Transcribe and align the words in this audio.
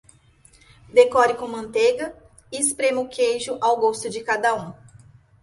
Decore 0.91 1.35
com 1.35 1.47
manteiga 1.49 2.15
e 2.51 2.57
esprema 2.57 3.01
o 3.01 3.07
queijo 3.07 3.59
ao 3.61 3.77
gosto 3.79 4.09
de 4.09 4.21
cada 4.23 4.55
um. 4.55 4.73